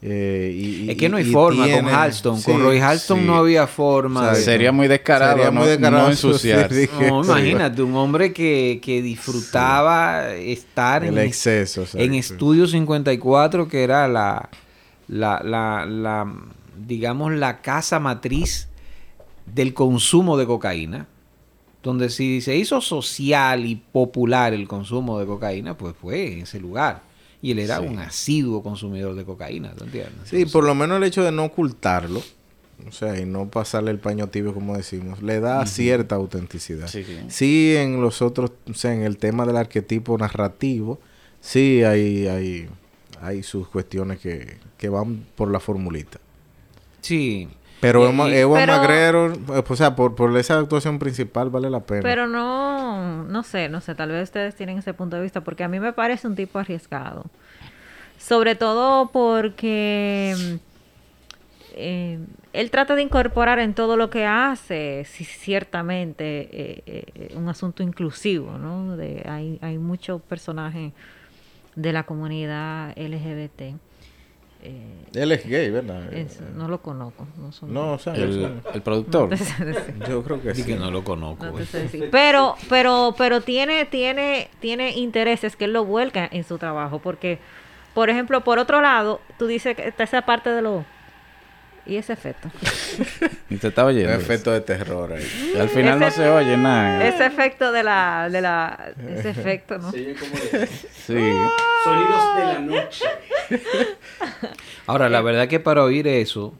[0.00, 2.38] Eh, y- es que no hay y forma tiene- con Halston.
[2.38, 3.24] sí, con Roy Halston sí.
[3.24, 4.20] no había forma.
[4.20, 7.30] O sea, de- Sería muy descarado, Sería no, muy descarado no ensuciar, dije, No, sí.
[7.30, 11.84] imagínate, un hombre que, que disfrutaba estar El en, exceso.
[11.94, 12.14] en.
[12.14, 14.48] Estudio 54, que era la,
[15.08, 16.32] la, la, la,
[16.86, 18.68] digamos, la casa matriz
[19.46, 21.06] del consumo de cocaína,
[21.88, 26.60] donde si se hizo social y popular el consumo de cocaína, pues fue en ese
[26.60, 27.02] lugar.
[27.40, 27.86] Y él era Sí.
[27.86, 30.12] un asiduo consumidor de cocaína, ¿tú entiendes?
[30.28, 32.20] Sí, Entonces, por lo menos el hecho de no ocultarlo,
[32.86, 36.88] o sea, y no pasarle el paño tibio, como decimos, le da cierta autenticidad.
[36.88, 37.16] Sí, sí.
[37.28, 40.98] Sí, en los otros, o sea, en el tema del arquetipo narrativo,
[41.40, 42.68] sí hay, hay,
[43.22, 46.20] hay sus cuestiones que, que van por la formulita.
[47.00, 47.48] Sí.
[47.80, 51.80] Pero Ewan Ewan Pero- McGregor, eh, o sea, por, por esa actuación principal vale la
[51.80, 52.02] pena.
[52.02, 55.64] Pero no, no sé, no sé, tal vez ustedes tienen ese punto de vista, porque
[55.64, 57.26] a mí me parece un tipo arriesgado.
[58.18, 60.58] Sobre todo porque
[61.74, 62.18] eh,
[62.52, 66.82] él trata de incorporar en todo lo que hace, sí, ciertamente, eh,
[67.14, 68.96] eh, un asunto inclusivo, ¿no?
[68.96, 70.92] De, hay, hay muchos personajes
[71.76, 73.76] de la comunidad LGBT.
[74.68, 76.12] Eh, Él es gay, ¿verdad?
[76.12, 77.26] es- no lo conozco.
[77.38, 79.30] No, son- No, o sea, El, el productor.
[79.30, 80.64] no yo creo que sí.
[80.64, 81.46] que no lo conozco.
[81.46, 81.54] No.
[82.10, 86.98] Pero, pero, pero tiene, tiene, tiene intereses que él lo vuelca en su trabajo.
[86.98, 87.38] Porque,
[87.94, 90.84] por ejemplo, por otro lado, tú dices que está esa parte de lo
[91.88, 92.48] y ese efecto.
[93.50, 94.12] Y te estaba Un oyendo.
[94.14, 95.52] efecto de terror ahí.
[95.54, 97.06] Y al final no se oye nada.
[97.08, 99.90] Ese efecto de la, de la, ese efecto, ¿no?
[99.90, 100.14] Sí.
[101.06, 103.04] Sonidos de la noche.
[104.86, 106.54] Ahora, la verdad que para oír eso,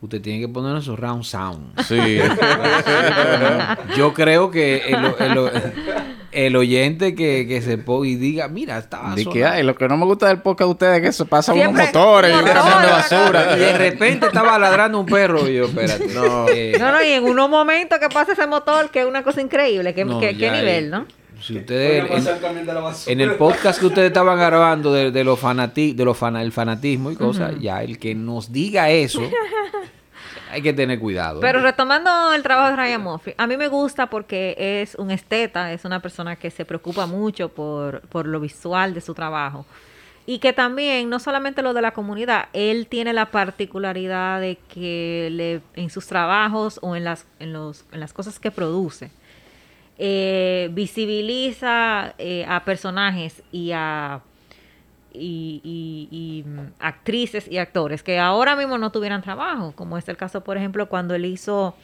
[0.00, 1.80] usted tiene que poner su round sound.
[1.82, 2.18] Sí.
[3.96, 9.14] Yo creo que el, el- el oyente que, que se ponga y diga, mira, estaba
[9.14, 9.50] Di que, sonando".
[9.56, 11.72] ay, lo que no me gusta del podcast de ustedes es que se pasan unos
[11.72, 13.56] motores y de basura.
[13.56, 16.06] Y de repente estaba ladrando un perro y yo, espérate.
[16.14, 16.46] No.
[16.48, 19.40] eh, No, no, y en unos momentos que pasa ese motor, que es una cosa
[19.40, 21.06] increíble, que, no, que- qué nivel, ¿no?
[21.40, 23.12] Si ustedes en, el camión de la basura.
[23.12, 26.50] en el podcast que ustedes estaban grabando de, de los fanati, de los fana- el
[26.50, 29.22] fanatismo y cosas, ya el que nos diga eso,
[30.50, 31.40] hay que tener cuidado.
[31.40, 35.72] Pero retomando el trabajo de Ryan Murphy, a mí me gusta porque es un esteta,
[35.72, 39.66] es una persona que se preocupa mucho por, por lo visual de su trabajo.
[40.26, 45.30] Y que también, no solamente lo de la comunidad, él tiene la particularidad de que
[45.32, 49.10] le, en sus trabajos o en las, en los, en las cosas que produce,
[49.96, 54.20] eh, visibiliza eh, a personajes y a
[55.18, 60.08] y, y- y, mm, actrices y actores que ahora mismo no tuvieran trabajo, como es
[60.08, 61.74] el caso, por ejemplo, cuando él hizo,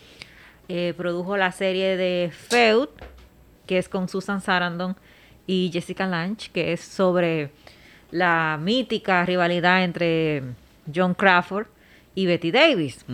[0.68, 2.88] eh, produjo la serie de Feud,
[3.66, 4.96] que es con Susan Sarandon
[5.46, 7.50] y Jessica Lange, que es sobre
[8.10, 10.42] la mítica rivalidad entre
[10.94, 11.66] John Crawford
[12.14, 13.04] y Betty Davis.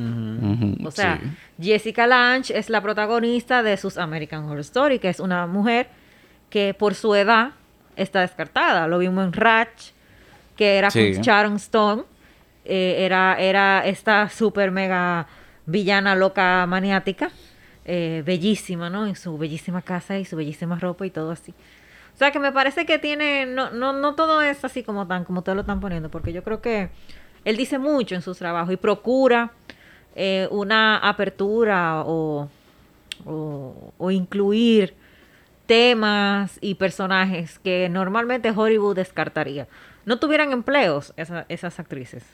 [0.84, 1.30] O sea, sí.
[1.62, 5.88] Jessica Lange es la protagonista de sus American Horror Story, que es una mujer
[6.50, 7.52] que por su edad
[7.96, 8.86] está descartada.
[8.88, 9.92] Lo vimos en Ratch,
[10.60, 11.14] que era Sí.
[11.14, 12.02] con Sharon Stone.
[12.66, 15.26] Eh, era, era esta super mega
[15.64, 17.30] villana loca maniática.
[17.86, 19.06] eh, bellísima, ¿no?
[19.06, 21.52] En su bellísima casa y su bellísima ropa y todo así.
[22.14, 25.24] O sea que me parece que tiene, no, no, no todo es así como tan,
[25.24, 26.90] como ustedes lo están poniendo, porque yo creo que
[27.44, 29.50] él dice mucho en sus trabajos y procura
[30.14, 32.48] eh, una apertura o,
[33.24, 34.94] o, o incluir
[35.66, 39.66] temas y personajes que normalmente Hollywood descartaría.
[40.06, 42.24] No tuvieran empleos esa- esas actrices,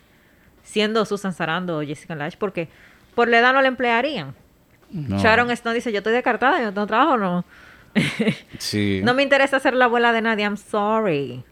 [0.63, 2.69] siendo Susan Sarandon o Jessica Lange, porque
[3.15, 4.35] por la edad no la emplearían.
[4.91, 5.19] No.
[5.19, 7.45] Sharon Stone dice, yo estoy descartada, yo no tengo trabajo, no.
[8.59, 9.01] Sí.
[9.03, 11.43] No me interesa ser la abuela de nadie, I'm sorry.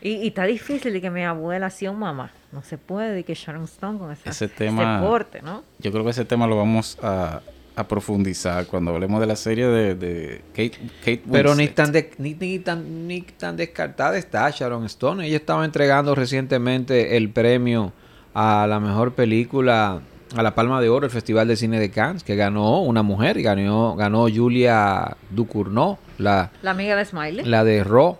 [0.00, 2.30] y, y está difícil de que mi abuela sea un mamá.
[2.52, 5.62] No se puede, y que Sharon Stone con esa- Ese tema- porte, ¿no?
[5.78, 7.40] Yo creo que ese tema lo vamos a,
[7.76, 12.10] a profundizar cuando hablemos de la serie de, de Kate, Kate Pero ni tan, de-
[12.18, 15.26] ni, ni tan, ni tan descartada está Sharon Stone.
[15.26, 17.92] Ella estaba entregando recientemente el premio
[18.34, 20.00] a la mejor película
[20.36, 23.40] a la Palma de Oro, el Festival de Cine de Cannes, que ganó una mujer,
[23.42, 27.44] ganó, ganó Julia Ducournau, la, La amiga de Smiley.
[27.44, 28.16] la de Raw,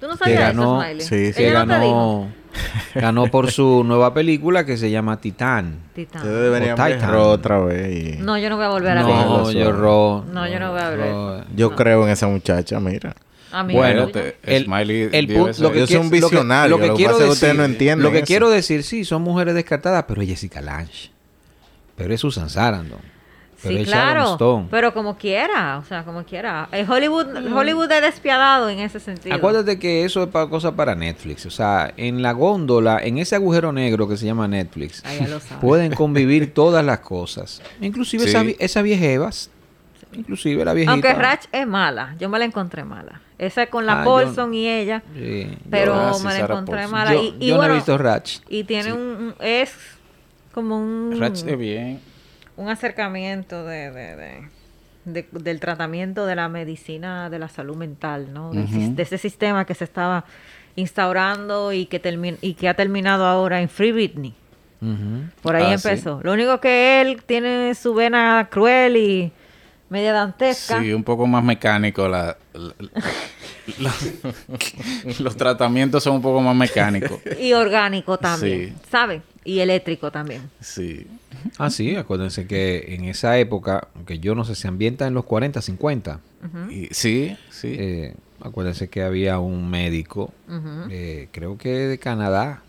[0.00, 1.06] ¿Tú no que sabías ganó, eso, Smiley?
[1.06, 1.32] sí, sí.
[1.34, 2.28] que Ella no te dijo.
[2.94, 5.78] ganó, por su nueva película que se llama Titán.
[5.94, 6.22] Titán.
[6.22, 8.16] Ustedes deberían ver otra vez.
[8.16, 9.08] y- No, yo no voy a volver a No,
[9.44, 9.52] verlo.
[9.52, 10.24] yo Raw.
[10.32, 11.44] No, yo no voy a ver.
[11.54, 13.14] Yo creo en esa muchacha, mira.
[13.50, 14.06] A mí Bueno, no.
[14.08, 15.26] Espérate, el, Smiley el
[15.58, 17.64] lo que Yo soy un lo que- visionario, Lo que, lo que quiero decir, no
[17.64, 18.26] entienden lo que eso.
[18.26, 21.10] quiero decir, sí, son mujeres descartadas, pero es Jessica Lange.
[21.96, 23.00] Pero es Susan Sarandon.
[23.60, 24.32] Pero Sí, es claro.
[24.34, 24.68] Stone.
[24.70, 26.68] Pero como quiera, o sea, como quiera.
[26.70, 29.34] Eh, Hollywood, Hollywood es despiadado en ese sentido.
[29.34, 31.44] Acuérdate que eso es para cosa para Netflix.
[31.46, 35.92] O sea, en la góndola, en ese agujero negro que se llama Netflix, Ah, pueden
[35.92, 37.60] convivir todas las cosas.
[37.80, 38.28] Inclusive Sí.
[38.30, 39.50] esa, esa vieja Evas.
[40.12, 40.92] Inclusive la viejita.
[40.92, 43.20] Aunque Ratch es mala, yo me la encontré mala.
[43.38, 45.48] Esa con la Ah, yo- Paulson y ella, Sí.
[45.68, 46.90] pero Ah, sí, me la encontré Paulson.
[46.92, 47.12] mala.
[47.14, 48.38] Yo, y y yo bueno, no he visto Ratch.
[48.48, 48.90] y tiene Sí.
[48.92, 49.72] un, un- es
[50.54, 52.00] como un Ratch es bien.
[52.58, 54.48] Un acercamiento de, de- de-
[55.04, 58.50] de- del tratamiento de la medicina de la salud mental, ¿no?
[58.52, 60.24] De ese sistema que se estaba
[60.76, 64.34] instaurando y que, termi- y que ha terminado ahora en Free Britney.
[65.42, 65.88] Por ahí Ah, sí.
[65.88, 66.20] empezó.
[66.22, 69.32] Lo único que él tiene su vena cruel y
[69.88, 70.80] media dantesca.
[70.80, 72.06] Sí, un poco más mecánico.
[72.08, 72.74] La, la-
[73.78, 73.94] la-
[75.20, 77.20] los tratamientos son un poco más mecánicos.
[77.40, 78.74] y orgánico también, Sí.
[78.90, 79.22] ¿sabe?
[79.48, 80.42] Y eléctrico también.
[80.60, 81.06] Sí.
[81.56, 85.24] Ah, sí, acuérdense que en esa época, aunque yo no sé, se ambienta en los
[85.24, 86.20] 40, 50.
[86.70, 87.74] Y- sí, sí.
[87.78, 90.34] eh, acuérdense que había un médico,
[90.90, 92.62] eh, creo que de Canadá,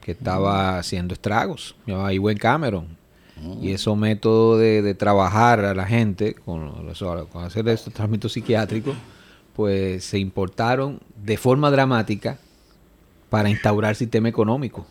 [0.00, 1.76] que estaba haciendo estragos.
[1.86, 2.88] Llamaba Iwen Cameron.
[3.62, 8.32] Y esos métodos de, de trabajar a la gente con, eso- con hacer estos tratamientos
[8.32, 8.96] psiquiátricos,
[9.54, 12.38] pues se importaron de forma dramática
[13.30, 14.86] para instaurar sistema económico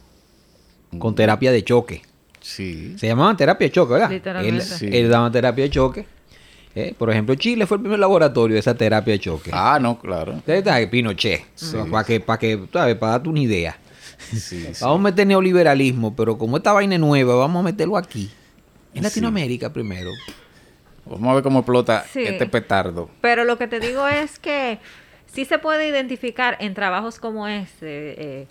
[0.99, 2.01] con terapia de choque.
[2.41, 2.95] sí.
[2.97, 4.09] Se llamaban terapia de choque, ¿verdad?
[4.11, 4.55] Literalmente.
[4.57, 4.89] Él, Sí.
[4.91, 6.05] él daba terapia de choque.
[6.75, 9.49] Eh, Por ejemplo, Chile fue el primer laboratorio de esa terapia de choque.
[9.53, 10.41] Ah, no, claro.
[10.91, 11.43] Pinochet.
[11.89, 12.95] Para que, para que, ¿sabes?
[12.95, 13.77] Para darte una idea.
[14.31, 14.67] Sí, sí.
[14.81, 18.29] Vamos a meter neoliberalismo, pero como esta vaina es nueva, vamos a meterlo aquí.
[18.93, 19.03] En Sí.
[19.03, 20.11] Latinoamérica primero.
[21.05, 22.23] Vamos a ver cómo explota Sí.
[22.23, 23.09] este petardo.
[23.21, 24.79] Pero lo que te digo es que
[25.33, 28.47] sí se puede identificar en trabajos como este eh,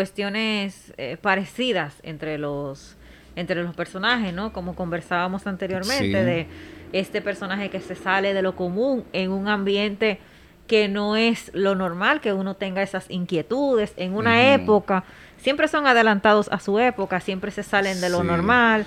[0.00, 2.96] cuestiones eh, parecidas entre los
[3.34, 4.52] entre los personajes, ¿no?
[4.52, 6.12] Como conversábamos anteriormente Sí.
[6.12, 6.46] de
[6.92, 10.18] este personaje que se sale de lo común en un ambiente
[10.66, 15.04] que no es lo normal que uno tenga esas inquietudes en una época.
[15.38, 18.26] Siempre son adelantados a su época, siempre se salen de lo Sí.
[18.26, 18.84] normal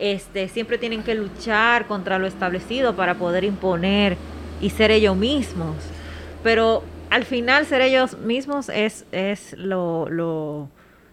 [0.00, 4.16] este, siempre tienen que luchar contra lo establecido para poder imponer
[4.60, 5.76] y ser ellos mismos.
[6.42, 10.68] Pero al final ser ellos mismos es, es lo, lo,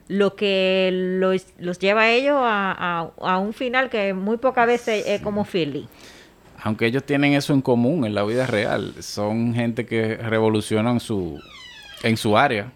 [0.07, 2.71] lo que los, los lleva a ellos a,
[3.19, 5.87] a- a un final que muy pocas veces es como Philly.
[6.63, 11.39] Aunque ellos tienen eso en común en la vida real, son gente que revolucionan su
[12.03, 12.71] en su área.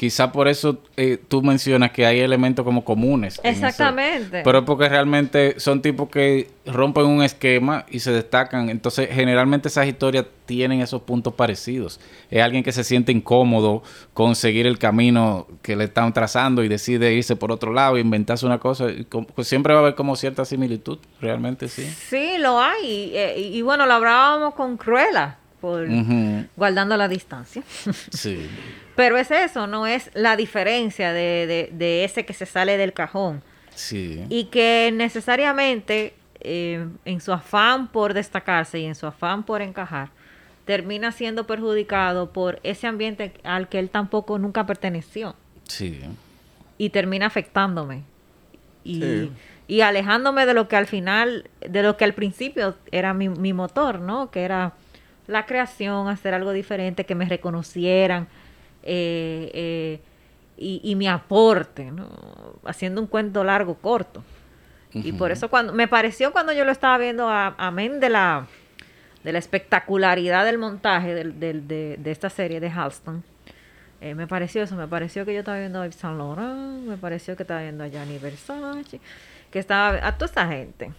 [0.00, 3.38] Quizá por eso eh, tú mencionas que hay elementos como comunes.
[3.44, 3.66] en eso.
[3.66, 4.40] Exactamente.
[4.42, 8.70] Pero porque realmente son tipos que rompen un esquema y se destacan.
[8.70, 12.00] Entonces, generalmente esas historias tienen esos puntos parecidos.
[12.30, 13.82] Es alguien que se siente incómodo
[14.14, 18.00] con seguir el camino que le están trazando y decide irse por otro lado e
[18.00, 18.86] inventarse una cosa.
[19.34, 21.84] Pues siempre va a haber como cierta similitud, realmente sí.
[21.84, 22.86] Sí, lo hay.
[22.86, 25.86] Y, eh, y- y bueno, lo hablábamos con Cruella, por,
[26.56, 27.62] guardando la distancia.
[28.10, 28.48] Sí.
[28.96, 32.92] Pero es eso, no es la diferencia de, de- de ese que se sale del
[32.92, 33.42] cajón.
[33.74, 34.24] Sí.
[34.28, 40.08] Y que necesariamente eh, en su afán por destacarse y en su afán por encajar,
[40.64, 45.34] termina siendo perjudicado por ese ambiente al que él tampoco nunca perteneció.
[45.64, 46.00] Sí.
[46.78, 48.02] Y termina afectándome.
[48.84, 49.32] Y, Sí.
[49.68, 53.52] y alejándome de lo que al final, de lo que al principio era mi, mi
[53.52, 54.30] motor, ¿no?
[54.30, 54.72] Que era
[55.30, 58.28] la creación, hacer algo diferente, que me reconocieran.
[58.82, 60.00] eh, eh,
[60.56, 62.06] y, y mi aporte, ¿no?
[62.66, 64.22] Haciendo un cuento largo, corto.
[64.92, 68.46] Y por eso cuando me pareció cuando yo lo estaba viendo, a- amén de la,
[69.24, 73.22] de la espectacularidad del montaje del, del- de, de esta serie de Halston,
[74.02, 76.96] eh, me pareció eso, me pareció que yo estaba viendo a Yves Saint Laurent, me
[76.96, 79.00] pareció que estaba viendo a Gianni Versace,
[79.50, 80.90] que estaba a toda esta gente.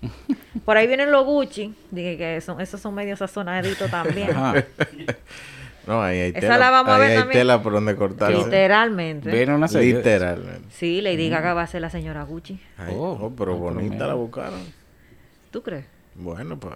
[0.64, 4.30] Por ahí vienen los Gucci, dije que son, esos son medio sazonaditos también.
[4.30, 4.64] Ajá.
[5.86, 6.58] No, ahí hay Esa tela.
[6.58, 7.40] la vamos a ahí ver hay también.
[7.40, 8.30] tela por donde cortar.
[8.32, 9.30] Literalmente.
[9.30, 9.94] Ven una serie.
[9.94, 10.68] Literalmente.
[10.70, 12.60] Sí, Lady Gaga va a ser la señora Gucci.
[12.76, 14.60] Ay, Oh, oh, pero bonita la buscaron.
[15.50, 15.86] ¿Tú crees?
[16.14, 16.74] Bueno, pues.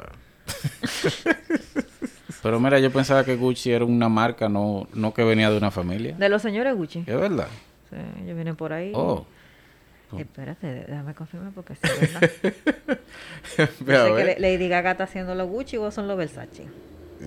[2.43, 5.71] Pero mira, yo pensaba que Gucci era una marca, no, no que venía de una
[5.71, 6.17] familia.
[6.19, 7.01] De los señores Gucci.
[7.07, 7.47] Es verdad.
[7.89, 8.91] Sí, ellos vienen por ahí.
[8.95, 9.25] Oh.
[10.19, 12.31] Espérate, déjame confirmar porque sí, es verdad.
[13.59, 16.67] Yo sé que Lady Gaga está haciendo los Gucci o son los Versace.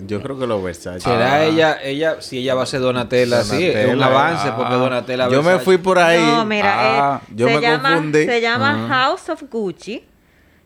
[0.06, 1.00] Yo creo que los Versace.
[1.00, 1.44] ¿Será Ah.
[1.44, 4.56] ella, ella, si ella va a ser Donatella, sí, es un Donatella, avance ah.
[4.56, 6.20] porque Donatella Yo me Versace- fui por ahí.
[6.20, 6.72] No, mira,
[7.14, 8.24] Ah, eh, yo se, me llama, confundí.
[8.26, 8.88] se llama Ajá.
[9.06, 10.04] House of Gucci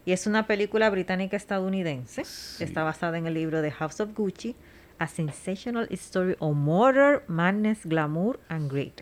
[0.04, 2.22] y es una película británica estadounidense.
[2.22, 4.56] Está basada en el libro de House of Gucci,
[4.98, 8.92] A Sensational Story of Murder, Madness, Glamour and Greed.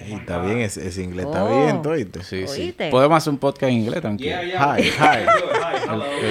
[0.00, 1.48] Ey, está bien, ese, ese inglés está Oh.
[1.64, 2.24] bien, ¿oíste?
[2.24, 2.74] Sí, sí.
[2.90, 4.34] Podemos hacer un podcast en inglés, tranquilo.
[4.40, 5.26] Hi, hi.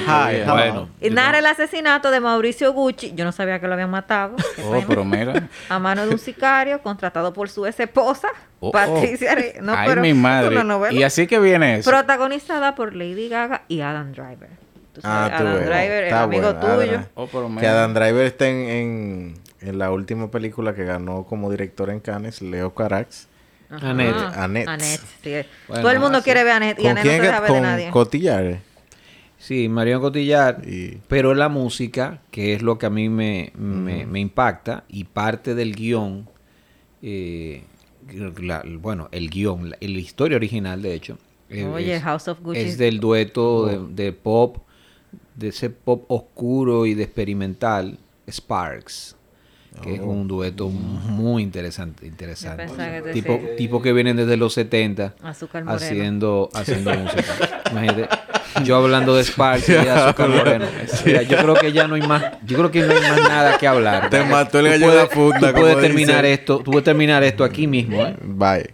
[0.08, 0.44] Hi.
[0.50, 0.90] Bueno.
[1.00, 3.14] Y narra el asesinato de Mauricio Gucci.
[3.16, 4.36] Yo no sabía que lo habían matado.
[4.66, 5.48] Oh, pero mira.
[5.70, 8.28] a mano de un sicario contratado por su ex esposa,
[8.60, 9.36] Oh, Patricia.
[9.36, 10.56] Re- No, Ay, pero mi madre.
[10.92, 11.90] Y así que viene eso.
[11.90, 14.50] Protagonizada por Lady Gaga y Adam Driver.
[14.94, 15.66] Tú Ah, sabes, tú Adam ves.
[15.66, 16.92] Driver, el Está amigo bueno, tuyo.
[16.92, 17.06] Adam.
[17.16, 17.68] Oh, pero Que.
[17.68, 22.42] Adam Driver está en, en, en la última película que ganó como director en Cannes,
[22.42, 23.28] Leo Carax.
[23.70, 25.32] Annette, sí.
[25.68, 27.22] Bueno, Todo el mundo ah, quiere ver a Annette y ¿Con Annette no quién?
[27.22, 27.90] se deja ver de Con nadie.
[27.92, 28.60] Cotillard.
[29.38, 30.68] Sí, Marion Cotillard.
[30.68, 35.04] Y Pero la música, que es lo que a mí me, me- me impacta, y
[35.06, 36.28] parte del guion,
[37.02, 37.64] eh,
[38.42, 41.18] la- bueno, el guion, la, la historia original, de hecho,
[41.50, 42.60] eh, Oye, es, House of Gucci.
[42.60, 44.58] es del dueto de, de pop,
[45.36, 47.98] de ese pop oscuro y de experimental,
[48.30, 49.16] Sparks.
[49.82, 50.06] Que es Oh.
[50.06, 52.66] un dueto muy interesante, interesante.
[53.04, 55.76] Que Tipo, tipo que vienen desde los 70 Azúcar Moreno.
[55.86, 57.24] haciendo, haciendo música.
[57.72, 58.10] Imagínate,
[58.64, 60.66] yo hablando de Sparks y de Azúcar Moreno.
[61.06, 63.58] Mira, yo creo que ya no hay más, yo creo que no hay más nada
[63.58, 64.10] que hablar.
[64.10, 66.40] Te mató el Tú gallo de puedes- la funda, Tú puedes terminar dicen.
[66.40, 68.16] esto, tú puedes terminar esto aquí mismo, ¿eh?
[68.24, 68.70] Bye.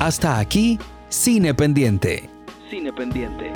[0.00, 0.78] Hasta aquí,
[1.08, 2.28] Cine Pendiente.
[2.70, 3.52] Cine Pendiente.